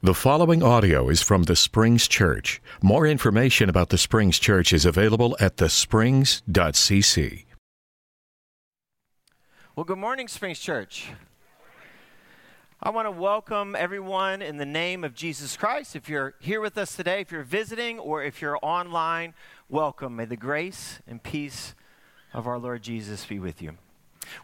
[0.00, 2.62] The following audio is from the Springs Church.
[2.80, 7.44] More information about the Springs Church is available at thesprings.cc.
[9.74, 11.08] Well, good morning, Springs Church.
[12.80, 15.96] I want to welcome everyone in the name of Jesus Christ.
[15.96, 19.34] If you're here with us today, if you're visiting, or if you're online,
[19.68, 20.14] welcome.
[20.14, 21.74] May the grace and peace
[22.32, 23.76] of our Lord Jesus be with you.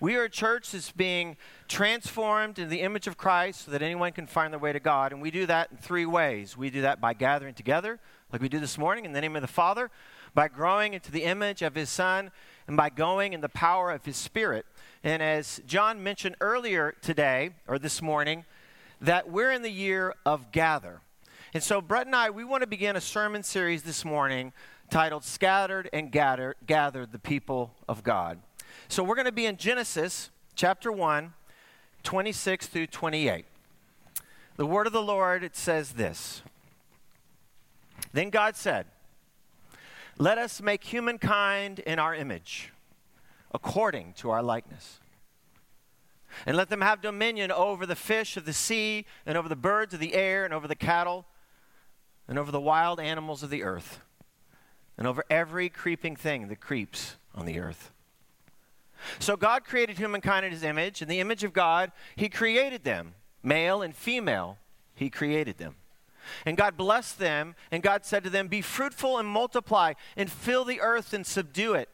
[0.00, 1.36] We are a church that's being
[1.68, 5.12] transformed in the image of Christ so that anyone can find their way to God.
[5.12, 6.56] And we do that in three ways.
[6.56, 8.00] We do that by gathering together,
[8.32, 9.90] like we do this morning, in the name of the Father,
[10.34, 12.30] by growing into the image of His Son,
[12.66, 14.66] and by going in the power of His Spirit.
[15.02, 18.44] And as John mentioned earlier today, or this morning,
[19.00, 21.00] that we're in the year of gather.
[21.52, 24.52] And so, Brett and I, we want to begin a sermon series this morning
[24.90, 28.40] titled Scattered and Gathered, Gathered the People of God.
[28.88, 31.32] So we're going to be in Genesis chapter 1,
[32.02, 33.44] 26 through 28.
[34.56, 36.42] The word of the Lord, it says this
[38.12, 38.86] Then God said,
[40.18, 42.72] Let us make humankind in our image,
[43.52, 45.00] according to our likeness.
[46.46, 49.94] And let them have dominion over the fish of the sea, and over the birds
[49.94, 51.26] of the air, and over the cattle,
[52.28, 54.00] and over the wild animals of the earth,
[54.98, 57.92] and over every creeping thing that creeps on the earth.
[59.18, 61.02] So God created humankind in his image.
[61.02, 63.14] In the image of God, he created them.
[63.42, 64.58] Male and female,
[64.94, 65.76] he created them.
[66.46, 70.64] And God blessed them, and God said to them, Be fruitful and multiply, and fill
[70.64, 71.88] the earth and subdue it,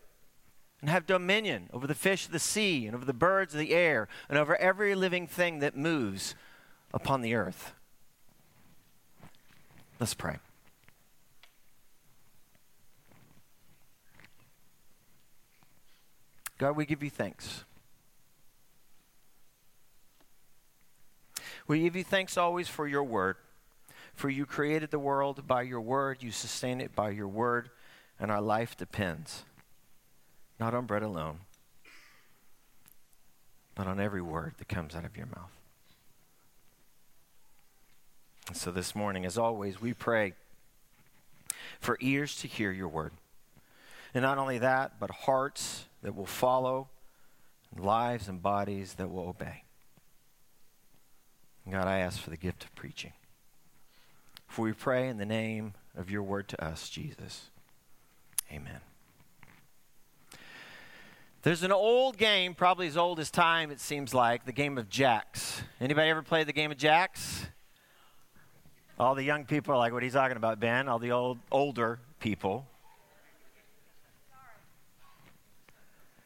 [0.80, 3.72] and have dominion over the fish of the sea, and over the birds of the
[3.72, 6.34] air, and over every living thing that moves
[6.94, 7.72] upon the earth.
[9.98, 10.38] Let's pray.
[16.60, 17.64] God, we give you thanks.
[21.66, 23.36] We give you thanks always for your word.
[24.12, 27.70] For you created the world by your word, you sustain it by your word,
[28.18, 29.44] and our life depends
[30.58, 31.38] not on bread alone,
[33.74, 35.56] but on every word that comes out of your mouth.
[38.48, 40.34] And so this morning, as always, we pray
[41.80, 43.12] for ears to hear your word.
[44.12, 46.88] And not only that, but hearts that will follow,
[47.76, 49.64] lives and bodies that will obey.
[51.70, 53.12] God, I ask for the gift of preaching.
[54.48, 57.50] For we pray in the name of your word to us, Jesus.
[58.50, 58.80] Amen.
[61.42, 64.88] There's an old game, probably as old as time, it seems like, the game of
[64.88, 65.62] jacks.
[65.80, 67.46] Anybody ever played the game of jacks?
[68.98, 70.88] All the young people are like, what are you talking about, Ben?
[70.88, 72.66] All the old older people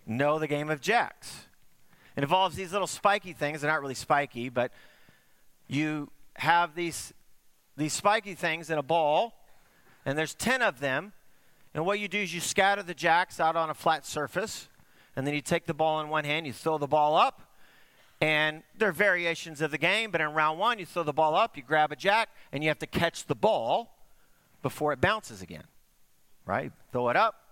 [0.06, 1.46] know the game of jacks.
[2.16, 3.60] It involves these little spiky things.
[3.60, 4.72] They're not really spiky, but
[5.66, 7.12] you have these,
[7.76, 9.34] these spiky things in a ball,
[10.04, 11.12] and there's 10 of them.
[11.74, 14.68] And what you do is you scatter the jacks out on a flat surface,
[15.16, 17.42] and then you take the ball in one hand, you throw the ball up,
[18.20, 21.34] and there are variations of the game, but in round one, you throw the ball
[21.34, 23.96] up, you grab a jack, and you have to catch the ball
[24.62, 25.64] before it bounces again.
[26.46, 26.72] Right?
[26.92, 27.43] Throw it up,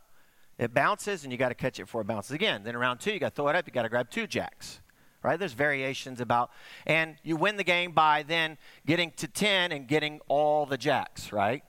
[0.62, 2.62] it bounces, and you got to catch it before it bounces again.
[2.64, 3.66] Then around two, you got to throw it up.
[3.66, 4.80] You got to grab two jacks.
[5.22, 5.38] Right?
[5.38, 6.50] There's variations about,
[6.84, 11.32] and you win the game by then getting to 10 and getting all the jacks,
[11.32, 11.62] right?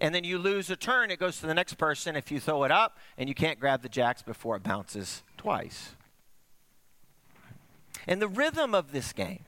[0.00, 2.64] And then you lose a turn, it goes to the next person if you throw
[2.64, 5.94] it up and you can't grab the jacks before it bounces twice.
[8.06, 9.44] And the rhythm of this game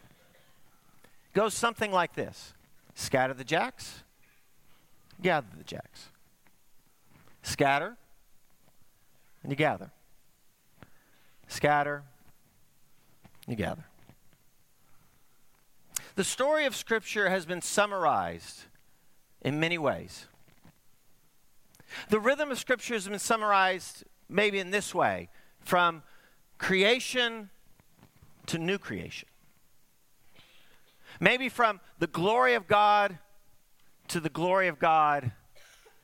[1.32, 2.54] goes something like this
[2.94, 4.02] scatter the jacks,
[5.22, 6.08] gather the jacks.
[7.42, 7.96] Scatter,
[9.48, 9.90] and you gather.
[11.46, 12.02] Scatter,
[13.46, 13.86] you gather.
[16.16, 18.64] The story of Scripture has been summarized
[19.40, 20.26] in many ways.
[22.10, 26.02] The rhythm of Scripture has been summarized maybe in this way from
[26.58, 27.48] creation
[28.48, 29.30] to new creation.
[31.20, 33.16] Maybe from the glory of God
[34.08, 35.32] to the glory of God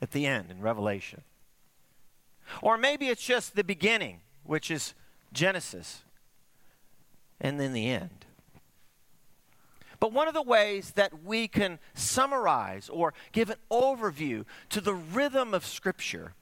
[0.01, 1.25] at the end in Revelation.
[2.63, 4.95] Or maybe it's just the beginning, which is
[5.33, 6.03] Genesis,
[7.41, 8.25] and then the end.
[10.01, 14.95] But one of the ways that we can summarize or give an overview to the
[14.95, 16.35] rhythm of Scripture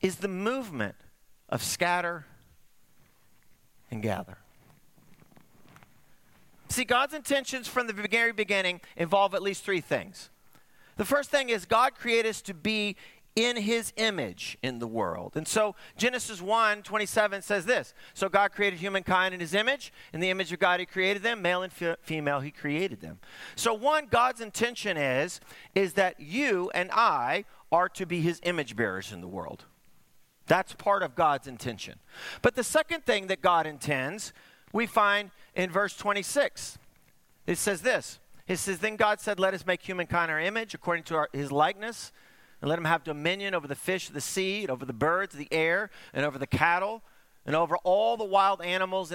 [0.00, 0.94] is the movement
[1.48, 2.26] of scatter
[3.90, 4.38] and gather.
[6.68, 10.30] See, God's intentions from the very beginning involve at least three things.
[10.96, 12.96] The first thing is God created us to be
[13.36, 15.32] in his image in the world.
[15.36, 19.92] And so Genesis 1 27 says this So God created humankind in his image.
[20.12, 21.42] In the image of God, he created them.
[21.42, 23.20] Male and f- female, he created them.
[23.54, 25.40] So, one, God's intention is,
[25.74, 29.66] is that you and I are to be his image bearers in the world.
[30.46, 31.98] That's part of God's intention.
[32.40, 34.32] But the second thing that God intends,
[34.72, 36.78] we find in verse 26.
[37.46, 38.18] It says this
[38.48, 41.52] It says, Then God said, Let us make humankind our image according to our, his
[41.52, 42.12] likeness
[42.60, 45.34] and let him have dominion over the fish of the sea, and over the birds
[45.34, 47.02] of the air, and over the cattle,
[47.44, 49.12] and over all the wild animals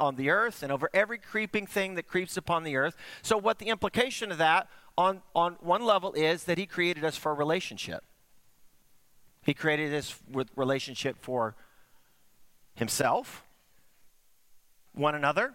[0.00, 2.96] on the earth, and over every creeping thing that creeps upon the earth.
[3.22, 7.16] So, what the implication of that on, on one level is that he created us
[7.16, 8.02] for a relationship.
[9.42, 11.54] He created us with relationship for
[12.74, 13.44] himself,
[14.92, 15.54] one another,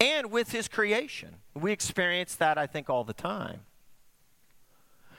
[0.00, 1.36] and with his creation.
[1.54, 3.60] We experience that, I think, all the time.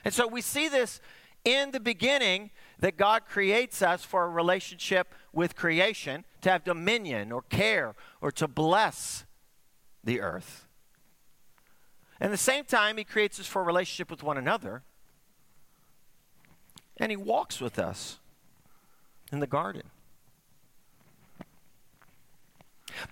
[0.04, 1.00] And so we see this
[1.44, 7.32] in the beginning that God creates us for a relationship with creation, to have dominion
[7.32, 9.24] or care or to bless
[10.02, 10.66] the earth.
[12.18, 14.82] And at the same time, He creates us for a relationship with one another.
[16.96, 18.18] And He walks with us
[19.32, 19.84] in the garden.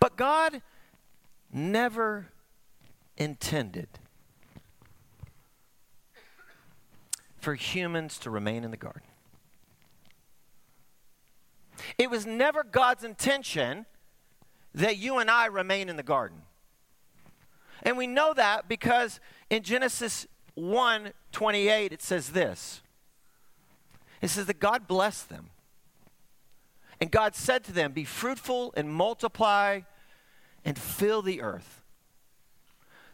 [0.00, 0.60] But God
[1.52, 2.28] never
[3.16, 3.88] intended
[7.38, 9.02] for humans to remain in the garden.
[11.96, 13.86] It was never God's intention
[14.74, 16.42] that you and I remain in the garden.
[17.82, 22.82] And we know that because in Genesis 1 28, it says this
[24.20, 25.50] it says that God blessed them.
[27.00, 29.82] And God said to them, Be fruitful and multiply
[30.64, 31.82] and fill the earth,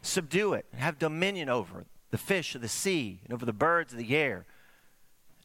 [0.01, 3.51] subdue it, and have dominion over it the fish of the sea, and over the
[3.51, 4.45] birds of the air,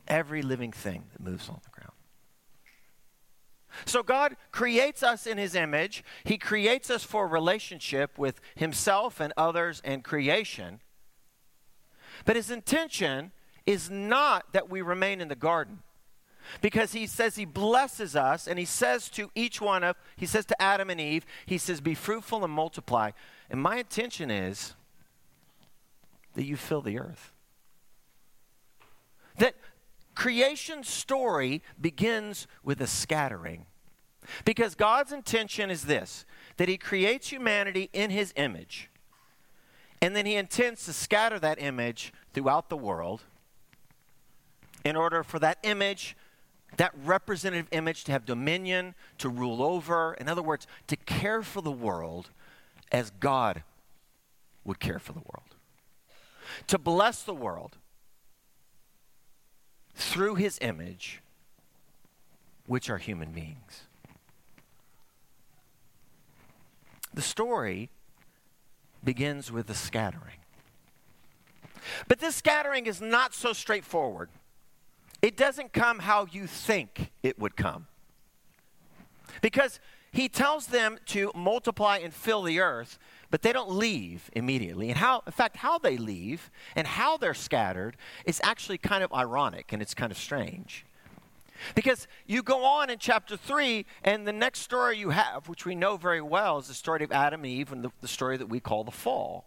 [0.06, 1.90] every living thing that moves on the ground.
[3.86, 6.04] So God creates us in his image.
[6.22, 10.78] He creates us for relationship with himself and others and creation.
[12.24, 13.32] But his intention
[13.66, 15.80] is not that we remain in the garden.
[16.60, 20.46] Because he says he blesses us and he says to each one of, he says
[20.46, 23.10] to Adam and Eve, he says, be fruitful and multiply.
[23.50, 24.74] And my intention is
[26.34, 27.32] that you fill the earth.
[29.38, 29.54] That
[30.14, 33.66] creation story begins with a scattering.
[34.44, 36.24] Because God's intention is this
[36.56, 38.90] that He creates humanity in His image,
[40.02, 43.22] and then He intends to scatter that image throughout the world
[44.84, 46.16] in order for that image,
[46.76, 50.14] that representative image, to have dominion, to rule over.
[50.14, 52.30] In other words, to care for the world
[52.92, 53.62] as God
[54.64, 55.56] would care for the world
[56.66, 57.76] to bless the world
[59.94, 61.20] through his image,
[62.66, 63.84] which are human beings.
[67.12, 67.90] The story
[69.02, 70.36] begins with the scattering.
[72.06, 74.28] But this scattering is not so straightforward.
[75.22, 77.86] It doesn't come how you think it would come.
[79.42, 79.80] Because
[80.12, 82.98] he tells them to multiply and fill the earth,
[83.30, 84.88] but they don't leave immediately.
[84.88, 89.12] And how, in fact, how they leave and how they're scattered is actually kind of
[89.12, 90.84] ironic and it's kind of strange.
[91.74, 95.74] Because you go on in chapter 3, and the next story you have, which we
[95.74, 98.48] know very well, is the story of Adam and Eve and the, the story that
[98.48, 99.44] we call the fall.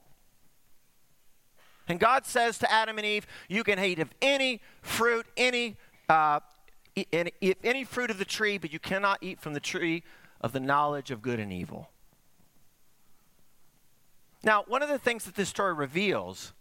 [1.87, 5.75] And God says to Adam and Eve, You can eat of any fruit, any,
[6.07, 6.39] uh,
[7.11, 10.03] any, any fruit of the tree, but you cannot eat from the tree
[10.39, 11.89] of the knowledge of good and evil.
[14.43, 16.53] Now, one of the things that this story reveals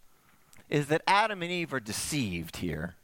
[0.68, 2.94] is that Adam and Eve are deceived here.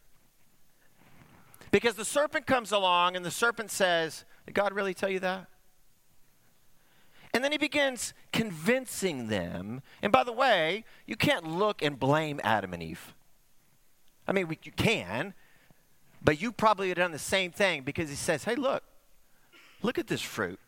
[1.70, 5.48] Because the serpent comes along and the serpent says, Did God really tell you that?
[7.34, 9.82] And then he begins convincing them.
[10.00, 13.14] And by the way, you can't look and blame Adam and Eve.
[14.26, 15.34] I mean, you can,
[16.22, 18.82] but you probably have done the same thing because he says, Hey, look,
[19.82, 20.60] look at this fruit.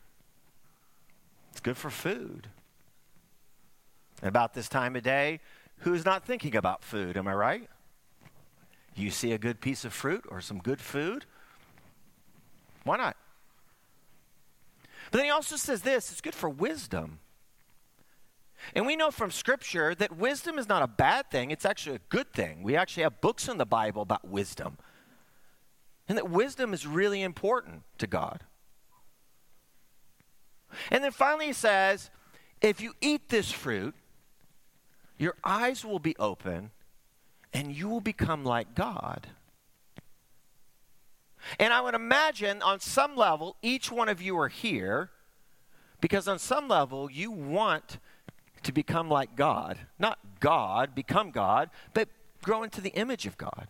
[1.53, 2.49] It's good for food.
[4.23, 5.41] About this time of day,
[5.79, 7.17] who's not thinking about food?
[7.17, 7.69] Am I right?
[8.95, 11.25] You see a good piece of fruit or some good food?
[12.85, 13.17] Why not?
[15.11, 17.21] But then he also says this it's good for wisdom.
[18.75, 22.01] And we know from Scripture that wisdom is not a bad thing, it's actually a
[22.11, 22.63] good thing.
[22.63, 24.77] We actually have books in the Bible about wisdom.
[26.09, 28.45] And that wisdom is really important to God.
[30.91, 32.11] And then finally he says,
[32.61, 33.95] if you eat this fruit,
[35.21, 36.71] your eyes will be open
[37.53, 39.29] and you will become like God,
[41.59, 45.11] And I would imagine on some level, each one of you are here
[46.01, 47.99] because on some level, you want
[48.63, 49.79] to become like God.
[49.99, 52.09] Not God, become God, but
[52.43, 53.69] grow into the image of God.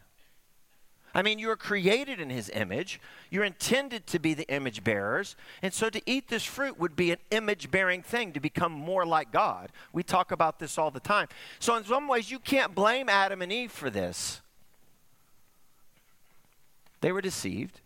[1.14, 3.00] I mean, you are created in his image.
[3.30, 5.34] You're intended to be the image bearers.
[5.62, 9.04] And so to eat this fruit would be an image bearing thing to become more
[9.04, 9.72] like God.
[9.92, 11.28] We talk about this all the time.
[11.58, 14.40] So, in some ways, you can't blame Adam and Eve for this.
[17.00, 17.80] They were deceived.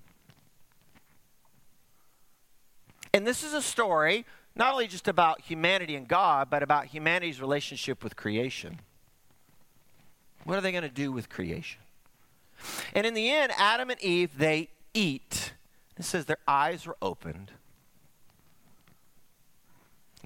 [3.15, 4.27] And this is a story
[4.57, 8.81] not only just about humanity and God, but about humanity's relationship with creation.
[10.45, 11.81] What are they going to do with creation?
[12.95, 15.55] And in the end, Adam and Eve, they eat.
[15.97, 17.53] It says their eyes were opened.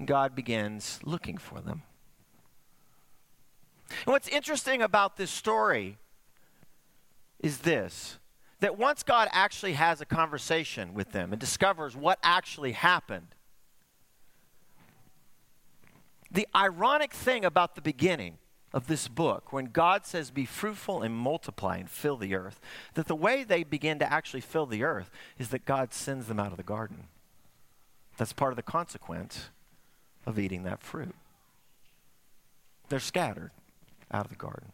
[0.05, 1.83] God begins looking for them.
[4.05, 5.97] And what's interesting about this story
[7.39, 8.17] is this
[8.59, 13.27] that once God actually has a conversation with them and discovers what actually happened,
[16.29, 18.37] the ironic thing about the beginning
[18.71, 22.59] of this book, when God says, Be fruitful and multiply and fill the earth,
[22.93, 26.39] that the way they begin to actually fill the earth is that God sends them
[26.39, 27.05] out of the garden.
[28.17, 29.49] That's part of the consequence
[30.25, 31.15] of eating that fruit.
[32.89, 33.51] They're scattered
[34.11, 34.71] out of the garden.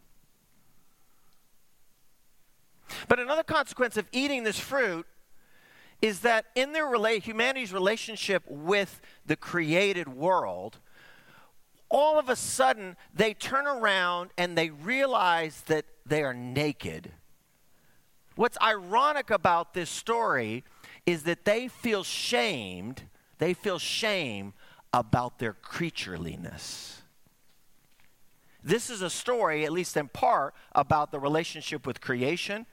[3.08, 5.06] But another consequence of eating this fruit
[6.02, 10.78] is that in their rela- humanity's relationship with the created world,
[11.88, 17.12] all of a sudden they turn around and they realize that they are naked.
[18.34, 20.64] What's ironic about this story
[21.06, 23.04] is that they feel shamed,
[23.38, 24.52] they feel shame
[24.92, 26.96] about their creatureliness.
[28.62, 32.66] This is a story, at least in part, about the relationship with creation.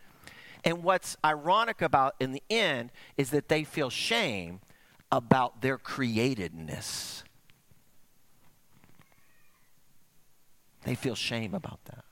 [0.66, 4.62] And what's ironic about in the end is that they feel shame
[5.12, 7.24] about their createdness.
[10.84, 12.04] They feel shame about that.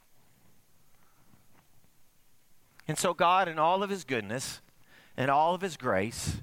[2.88, 4.62] And so, God, in all of His goodness
[5.16, 6.38] and all of His grace,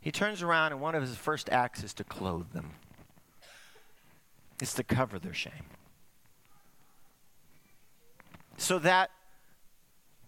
[0.00, 2.72] He turns around and one of His first acts is to clothe them,
[4.60, 5.52] it's to cover their shame.
[8.56, 9.10] So that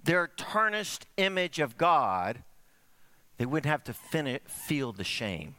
[0.03, 2.43] their tarnished image of God,
[3.39, 5.57] they wouldn't have to fin- feel the shame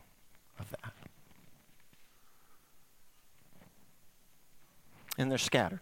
[0.60, 0.97] of that.
[5.18, 5.82] And they're scattered.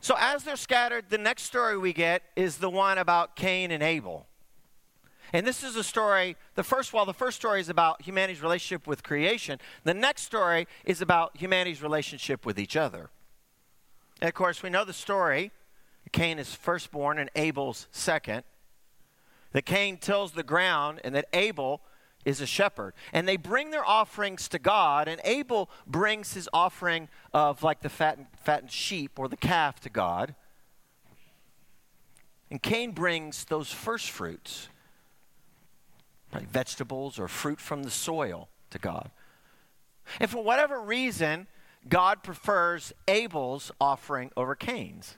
[0.00, 3.82] So, as they're scattered, the next story we get is the one about Cain and
[3.82, 4.26] Abel.
[5.32, 8.86] And this is a story, the first, while the first story is about humanity's relationship
[8.86, 13.10] with creation, the next story is about humanity's relationship with each other.
[14.20, 15.50] And of course, we know the story
[16.12, 18.44] Cain is firstborn and Abel's second.
[19.52, 21.80] That Cain tills the ground and that Abel
[22.26, 22.92] is a shepherd.
[23.12, 27.88] And they bring their offerings to God, and Abel brings his offering of like the
[27.88, 30.34] fattened, fattened sheep or the calf to God.
[32.50, 34.68] And Cain brings those first fruits,
[36.34, 39.10] like vegetables or fruit from the soil, to God.
[40.20, 41.46] And for whatever reason,
[41.88, 45.16] God prefers Abel's offering over Cain's.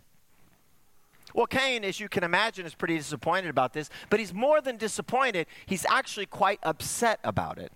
[1.34, 4.76] Well, Cain, as you can imagine, is pretty disappointed about this, but he's more than
[4.76, 5.46] disappointed.
[5.66, 7.72] He's actually quite upset about it.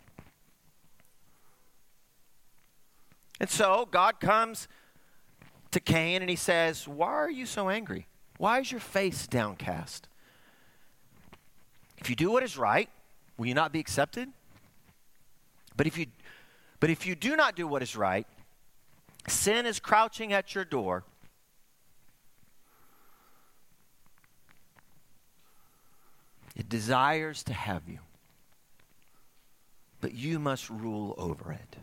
[3.40, 4.68] And so God comes
[5.72, 8.06] to Cain and he says, Why are you so angry?
[8.38, 10.08] Why is your face downcast?
[11.98, 12.88] If you do what is right,
[13.36, 14.28] will you not be accepted?
[15.76, 16.06] But if you,
[16.80, 18.26] but if you do not do what is right,
[19.28, 21.04] sin is crouching at your door
[26.54, 28.00] It desires to have you,
[30.00, 31.76] but you must rule over it.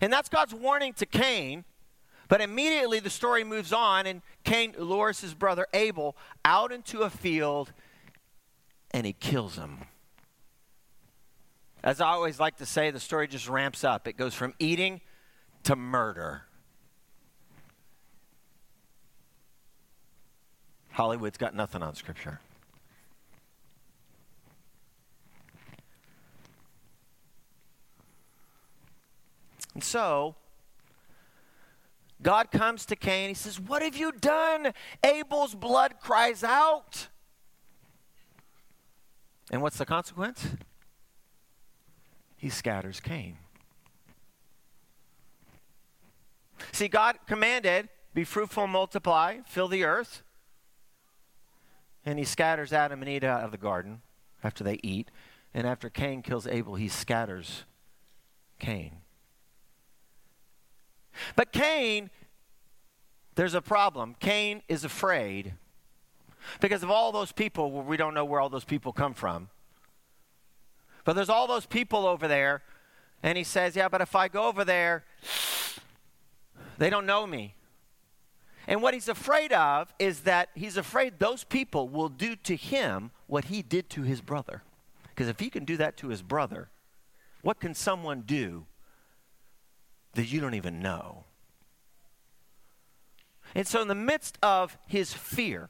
[0.00, 1.64] And that's God's warning to Cain.
[2.28, 7.10] But immediately the story moves on, and Cain lures his brother Abel out into a
[7.10, 7.72] field
[8.92, 9.78] and he kills him.
[11.82, 14.06] As I always like to say, the story just ramps up.
[14.06, 15.00] It goes from eating
[15.64, 16.44] to murder.
[20.92, 22.40] Hollywood's got nothing on Scripture.
[29.74, 30.34] And so,
[32.22, 33.28] God comes to Cain.
[33.28, 34.74] He says, What have you done?
[35.02, 37.08] Abel's blood cries out.
[39.50, 40.46] And what's the consequence?
[42.36, 43.38] He scatters Cain.
[46.70, 50.22] See, God commanded, Be fruitful and multiply, fill the earth.
[52.04, 54.02] And he scatters Adam and Eve out of the garden
[54.42, 55.10] after they eat.
[55.54, 57.64] And after Cain kills Abel, he scatters
[58.58, 58.92] Cain.
[61.36, 62.10] But Cain,
[63.34, 64.16] there's a problem.
[64.18, 65.54] Cain is afraid
[66.60, 69.48] because of all those people, we don't know where all those people come from.
[71.04, 72.62] But there's all those people over there,
[73.22, 75.04] and he says, Yeah, but if I go over there,
[76.78, 77.54] they don't know me.
[78.66, 83.10] And what he's afraid of is that he's afraid those people will do to him
[83.26, 84.62] what he did to his brother.
[85.08, 86.70] Because if he can do that to his brother,
[87.42, 88.66] what can someone do
[90.14, 91.24] that you don't even know?
[93.54, 95.68] And so, in the midst of his fear,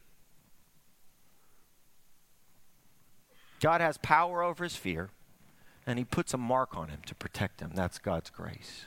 [3.60, 5.10] God has power over his fear,
[5.86, 7.72] and he puts a mark on him to protect him.
[7.74, 8.84] That's God's grace.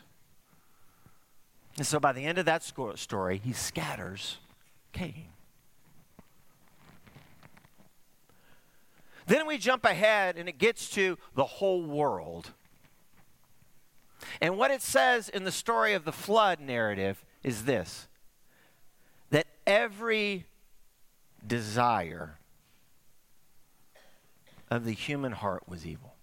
[1.78, 4.38] And so by the end of that story, he scatters
[4.94, 5.28] Cain.
[9.28, 12.52] Then we jump ahead and it gets to the whole world.
[14.40, 18.08] And what it says in the story of the flood narrative is this
[19.32, 20.46] that every
[21.46, 22.38] desire
[24.70, 26.14] of the human heart was evil.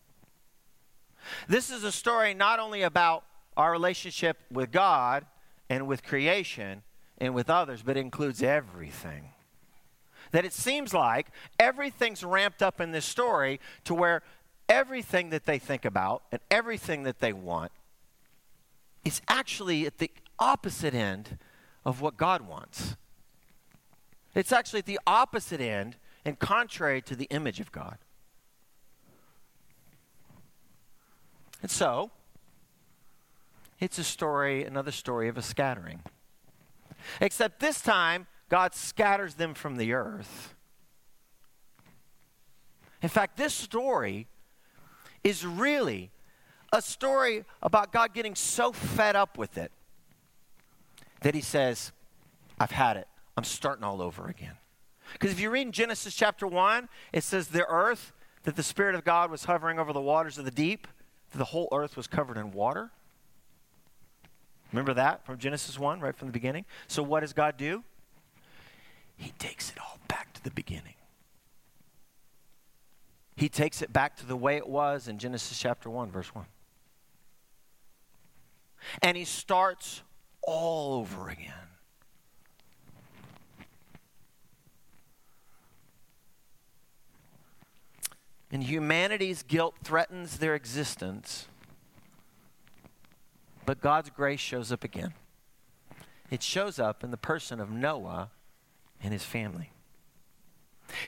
[1.46, 3.24] This is a story not only about
[3.56, 5.26] our relationship with God
[5.68, 6.82] and with creation
[7.18, 9.30] and with others, but includes everything.
[10.32, 11.28] That it seems like
[11.58, 14.22] everything's ramped up in this story to where
[14.68, 17.72] everything that they think about and everything that they want
[19.04, 21.38] is actually at the opposite end
[21.84, 22.96] of what God wants.
[24.34, 27.98] It's actually at the opposite end and contrary to the image of God.
[31.60, 32.10] And so,
[33.82, 36.02] it's a story, another story of a scattering.
[37.20, 40.54] Except this time, God scatters them from the earth.
[43.02, 44.28] In fact, this story
[45.24, 46.12] is really
[46.72, 49.72] a story about God getting so fed up with it
[51.22, 51.90] that he says,
[52.60, 53.08] I've had it.
[53.36, 54.58] I'm starting all over again.
[55.12, 58.12] Because if you read in Genesis chapter 1, it says the earth,
[58.44, 60.86] that the Spirit of God was hovering over the waters of the deep
[61.32, 62.92] that the whole earth was covered in water.
[64.72, 66.64] Remember that from Genesis 1, right from the beginning?
[66.88, 67.84] So, what does God do?
[69.16, 70.94] He takes it all back to the beginning.
[73.36, 76.46] He takes it back to the way it was in Genesis chapter 1, verse 1.
[79.02, 80.02] And he starts
[80.42, 81.52] all over again.
[88.52, 91.48] and humanity's guilt threatens their existence,
[93.72, 95.14] but God's grace shows up again.
[96.30, 98.30] It shows up in the person of Noah
[99.02, 99.70] and his family.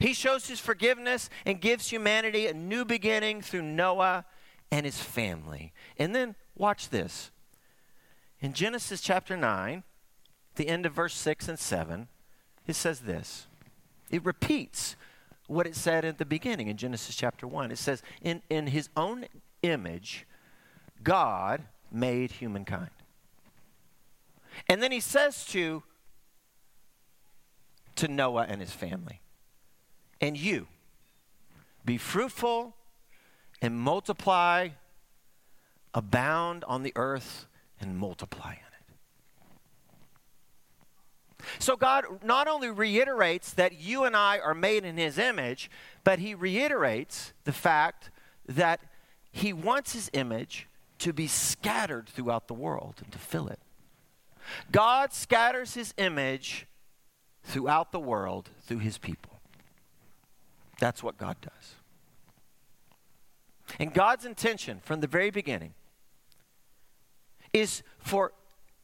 [0.01, 4.25] He shows his forgiveness and gives humanity a new beginning through Noah
[4.71, 5.75] and his family.
[5.99, 7.31] And then watch this.
[8.41, 9.83] In Genesis chapter 9,
[10.55, 12.09] the end of verse 6 and 7,
[12.67, 13.47] it says this.
[14.11, 14.97] It repeats
[15.49, 17.73] what it said at the beginning in Genesis chapter 1.
[17.73, 19.27] It says, In, in his own
[19.63, 20.27] image,
[21.03, 22.91] God made humankind.
[24.69, 25.83] And then he says to,
[27.97, 29.21] to Noah and his family,
[30.21, 30.67] And you,
[31.85, 32.75] be fruitful
[33.61, 34.69] and multiply,
[35.93, 37.47] abound on the earth
[37.81, 38.63] and multiply in it.
[41.59, 45.71] so God not only reiterates that you and I are made in his image,
[46.03, 48.11] but he reiterates the fact
[48.47, 48.81] that
[49.31, 53.61] he wants his image to be scattered throughout the world and to fill it.
[54.71, 56.67] God scatters his image
[57.43, 59.41] throughout the world through his people.
[60.81, 61.77] That's what God does.
[63.79, 65.75] And God's intention from the very beginning
[67.53, 68.33] is for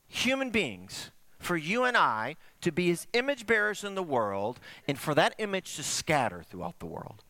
[0.09, 4.99] human beings for you and I to be his image bearers in the world and
[4.99, 7.25] for that image to scatter throughout the world.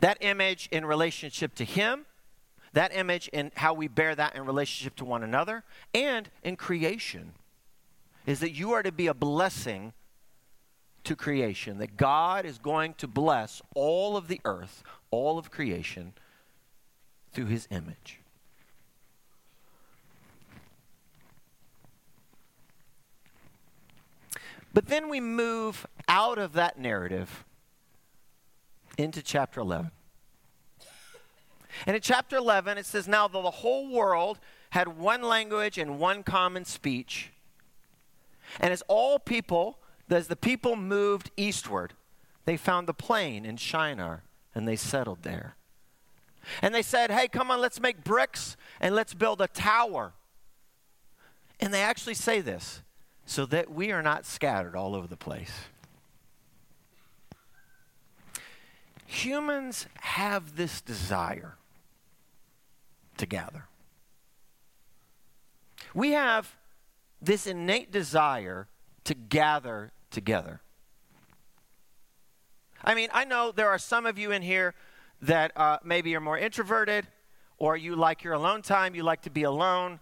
[0.00, 2.06] That image in relationship to him,
[2.72, 7.32] that image and how we bear that in relationship to one another, and in creation
[8.26, 9.92] is that you are to be a blessing
[11.04, 16.12] to creation, that God is going to bless all of the earth, all of creation
[17.32, 18.20] through his image.
[24.74, 27.44] But then we move out of that narrative
[28.96, 29.90] into chapter 11.
[31.86, 34.38] And in chapter 11, it says, Now the whole world
[34.70, 37.32] had one language and one common speech.
[38.60, 41.94] And as all people, as the people moved eastward,
[42.44, 44.22] they found the plain in Shinar
[44.54, 45.56] and they settled there.
[46.60, 50.12] And they said, hey, come on, let's make bricks and let's build a tower.
[51.60, 52.82] And they actually say this
[53.24, 55.52] so that we are not scattered all over the place.
[59.06, 61.56] Humans have this desire
[63.22, 63.68] to gather.
[65.94, 66.56] We have
[67.20, 68.66] this innate desire
[69.04, 70.60] to gather together.
[72.82, 74.74] I mean, I know there are some of you in here
[75.20, 77.06] that uh, maybe are more introverted
[77.58, 80.00] or you like your alone time, you like to be alone.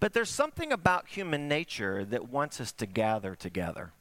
[0.00, 3.92] But there's something about human nature that wants us to gather together,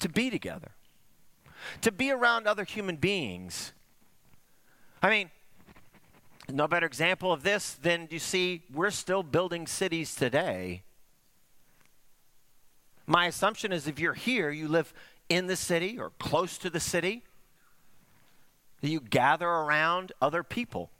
[0.00, 0.72] to be together,
[1.82, 3.72] to be around other human beings.
[5.02, 5.30] I mean,
[6.50, 10.82] no better example of this than you see we're still building cities today.
[13.06, 14.92] My assumption is if you're here, you live
[15.28, 17.22] in the city or close to the city,
[18.80, 20.90] you gather around other people.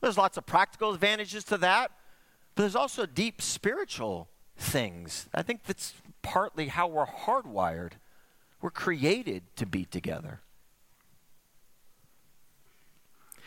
[0.00, 1.90] There's lots of practical advantages to that,
[2.54, 5.28] but there's also deep spiritual things.
[5.34, 7.92] I think that's partly how we're hardwired.
[8.60, 10.40] We're created to be together.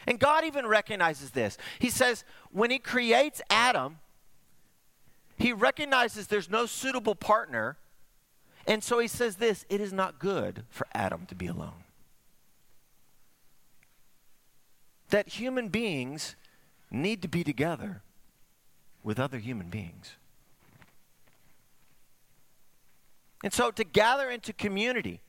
[0.07, 1.57] And God even recognizes this.
[1.79, 3.99] He says, when He creates Adam,
[5.37, 7.77] He recognizes there's no suitable partner.
[8.67, 11.83] And so He says this it is not good for Adam to be alone.
[15.09, 16.35] That human beings
[16.89, 18.01] need to be together
[19.03, 20.15] with other human beings.
[23.43, 25.19] And so to gather into community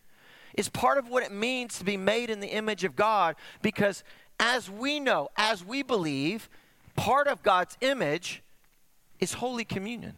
[0.54, 4.04] is part of what it means to be made in the image of God because
[4.38, 6.48] as we know, as we believe,
[6.96, 8.42] part of God's image
[9.20, 10.16] is Holy Communion.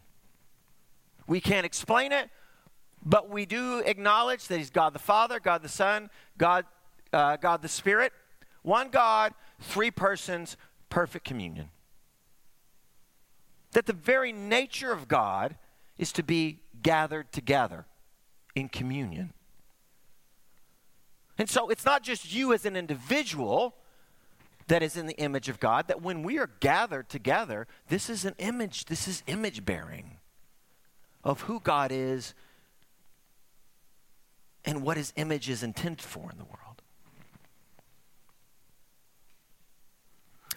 [1.27, 2.29] We can't explain it,
[3.05, 6.65] but we do acknowledge that He's God the Father, God the Son, God,
[7.13, 8.13] uh, God the Spirit.
[8.63, 10.57] One God, three persons,
[10.89, 11.69] perfect communion.
[13.71, 15.55] That the very nature of God
[15.97, 17.85] is to be gathered together
[18.55, 19.33] in communion.
[21.37, 23.75] And so it's not just you as an individual
[24.67, 28.25] that is in the image of God, that when we are gathered together, this is
[28.25, 30.17] an image, this is image bearing
[31.23, 32.33] of who God is
[34.65, 36.81] and what his image is intended for in the world.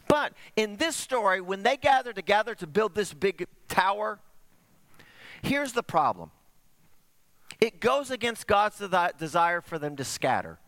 [0.08, 4.18] But in this story, when they gather together to build this big tower,
[5.40, 6.32] here's the problem
[7.60, 8.82] it goes against God's
[9.18, 10.58] desire for them to scatter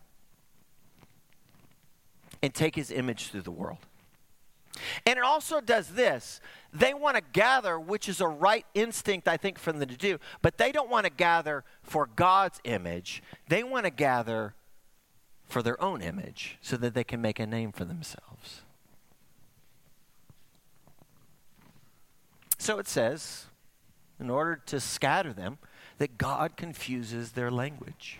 [2.43, 3.79] and take his image through the world.
[5.05, 6.41] And it also does this.
[6.73, 10.19] They want to gather, which is a right instinct, I think, for them to do,
[10.41, 13.23] but they don't want to gather for God's image.
[13.47, 14.55] They want to gather
[15.45, 18.61] for their own image so that they can make a name for themselves.
[22.57, 23.45] So it says,
[24.19, 25.59] in order to scatter them,
[25.97, 28.19] that God confuses their language.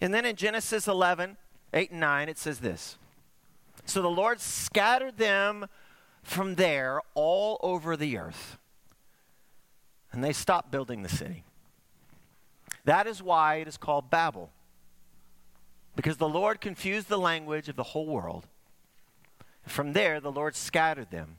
[0.00, 1.36] And then in Genesis 11,
[1.72, 2.96] 8 and 9, it says this
[3.86, 5.66] So the Lord scattered them
[6.22, 8.58] from there all over the earth,
[10.12, 11.44] and they stopped building the city.
[12.84, 14.50] That is why it is called Babel,
[15.96, 18.46] because the Lord confused the language of the whole world.
[19.66, 21.38] From there, the Lord scattered them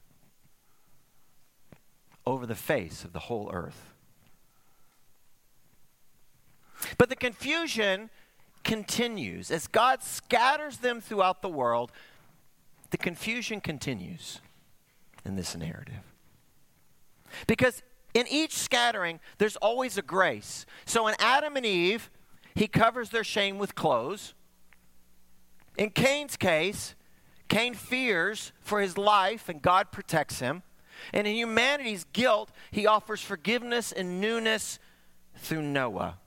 [2.26, 3.91] over the face of the whole earth.
[6.98, 8.10] But the confusion
[8.65, 9.49] continues.
[9.49, 11.93] As God scatters them throughout the world,
[12.89, 14.41] the confusion continues
[15.23, 16.04] in this narrative.
[17.47, 17.82] Because
[18.13, 20.65] in each scattering, there's always a grace.
[20.86, 22.10] So in Adam and Eve,
[22.54, 24.34] he covers their shame with clothes.
[25.78, 26.95] In Cain's case,
[27.47, 30.63] Cain fears for his life and God protects him.
[31.13, 34.80] And in humanity's guilt, he offers forgiveness and newness
[35.36, 36.17] through Noah.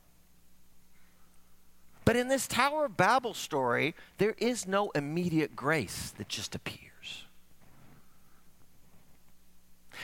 [2.09, 7.27] But in this Tower of Babel story, there is no immediate grace that just appears.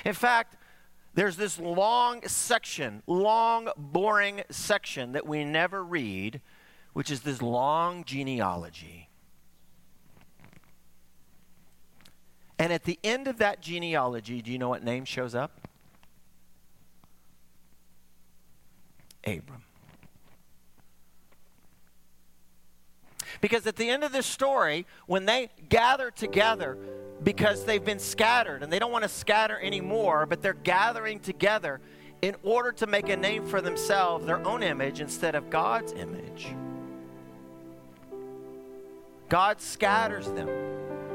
[0.05, 0.59] In fact,
[1.15, 6.43] there's this long section, long, boring section that we never read,
[6.93, 9.09] which is this long genealogy.
[12.59, 15.59] And at the end of that genealogy, do you know what name shows up?
[19.27, 19.63] Abram.
[23.45, 26.79] Because at the end of this story, when they gather together,
[27.23, 31.83] because they've been scattered and they don't want to scatter anymore, but they're gathering together,
[32.23, 36.55] in order to make a name for themselves, their own image, instead of God's image.
[39.29, 40.49] God scatters them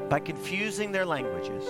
[0.08, 1.64] by confusing their languages.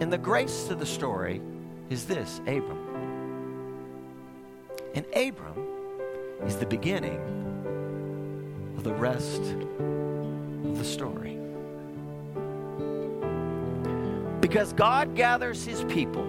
[0.00, 1.42] And the grace to the story
[1.90, 2.78] is this Abram.
[4.94, 5.67] And Abram
[6.44, 7.20] is the beginning
[8.76, 11.38] of the rest of the story.
[14.40, 16.26] Because God gathers his people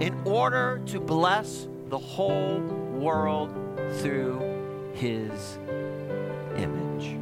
[0.00, 3.50] in order to bless the whole world
[3.98, 4.40] through
[4.94, 5.58] his
[6.56, 7.16] image.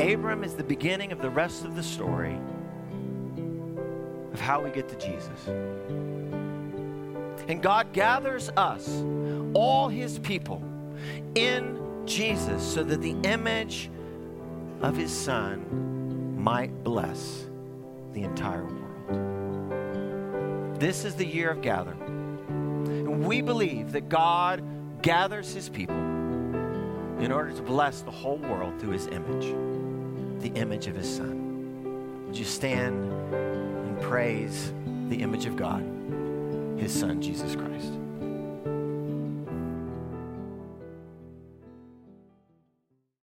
[0.00, 2.38] Abram is the beginning of the rest of the story
[4.32, 5.48] of how we get to Jesus.
[7.48, 8.88] And God gathers us,
[9.54, 10.62] all his people,
[11.34, 13.90] in Jesus so that the image
[14.80, 17.46] of his son might bless
[18.12, 18.78] the entire world.
[20.80, 22.00] This is the year of gathering.
[22.88, 24.62] And we believe that God
[25.02, 29.54] gathers his people in order to bless the whole world through his image,
[30.42, 32.26] the image of his son.
[32.26, 34.72] Would you stand and praise
[35.08, 35.84] the image of God,
[36.82, 38.01] his son, Jesus Christ?